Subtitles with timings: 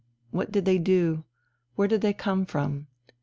[0.31, 1.25] What did they do?
[1.75, 2.87] Where did they come from?